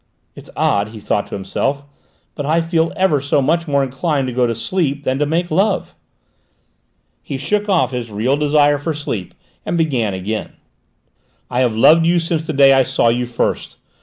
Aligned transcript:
"It's 0.33 0.49
odd," 0.55 0.87
he 0.87 0.99
thought 0.99 1.27
to 1.27 1.35
himself, 1.35 1.85
"but 2.33 2.43
I 2.43 2.59
feel 2.59 2.91
ever 2.95 3.21
so 3.21 3.39
much 3.39 3.67
more 3.67 3.83
inclined 3.83 4.25
to 4.29 4.33
go 4.33 4.47
to 4.47 4.55
sleep 4.55 5.03
than 5.03 5.19
to 5.19 5.27
make 5.27 5.51
love." 5.51 5.93
He 7.21 7.37
shook 7.37 7.69
off 7.69 7.91
his 7.91 8.09
real 8.09 8.35
desire 8.35 8.79
for 8.79 8.95
sleep 8.95 9.35
and 9.63 9.77
began 9.77 10.15
again. 10.15 10.53
"I 11.51 11.59
have 11.59 11.77
loved 11.77 12.07
you 12.07 12.17
since 12.19 12.47
the 12.47 12.51
day 12.53 12.73
I 12.73 12.81
saw 12.81 13.09
you 13.09 13.27
first. 13.27 13.75